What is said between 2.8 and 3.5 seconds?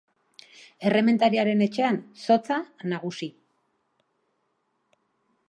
nagusi.